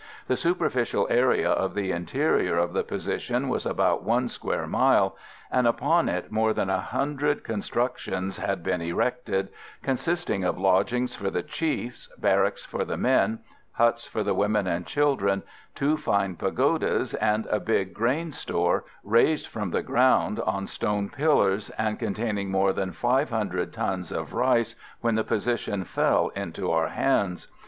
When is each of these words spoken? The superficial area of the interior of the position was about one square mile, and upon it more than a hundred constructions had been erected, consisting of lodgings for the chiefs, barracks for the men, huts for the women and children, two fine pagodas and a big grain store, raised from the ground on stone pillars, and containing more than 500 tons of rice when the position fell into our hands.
The 0.25 0.35
superficial 0.35 1.05
area 1.11 1.51
of 1.51 1.75
the 1.75 1.91
interior 1.91 2.57
of 2.57 2.73
the 2.73 2.81
position 2.83 3.49
was 3.49 3.67
about 3.67 4.01
one 4.01 4.29
square 4.29 4.65
mile, 4.65 5.15
and 5.51 5.67
upon 5.67 6.09
it 6.09 6.31
more 6.31 6.53
than 6.55 6.71
a 6.71 6.81
hundred 6.81 7.43
constructions 7.43 8.39
had 8.39 8.63
been 8.63 8.81
erected, 8.81 9.49
consisting 9.83 10.43
of 10.43 10.57
lodgings 10.57 11.13
for 11.13 11.29
the 11.29 11.43
chiefs, 11.43 12.09
barracks 12.17 12.65
for 12.65 12.83
the 12.83 12.97
men, 12.97 13.41
huts 13.73 14.07
for 14.07 14.23
the 14.23 14.33
women 14.33 14.65
and 14.65 14.87
children, 14.87 15.43
two 15.75 15.97
fine 15.97 16.35
pagodas 16.35 17.13
and 17.13 17.45
a 17.51 17.59
big 17.59 17.93
grain 17.93 18.31
store, 18.31 18.85
raised 19.03 19.45
from 19.45 19.69
the 19.69 19.83
ground 19.83 20.39
on 20.39 20.65
stone 20.65 21.09
pillars, 21.09 21.69
and 21.77 21.99
containing 21.99 22.49
more 22.49 22.73
than 22.73 22.91
500 22.91 23.71
tons 23.71 24.11
of 24.11 24.33
rice 24.33 24.73
when 25.01 25.13
the 25.13 25.23
position 25.23 25.83
fell 25.83 26.29
into 26.29 26.71
our 26.71 26.87
hands. 26.87 27.47